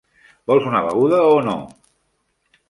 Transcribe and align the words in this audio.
Vols 0.51 0.69
una 0.69 0.81
beguda 0.87 1.19
o 1.35 1.37
no? 1.49 1.55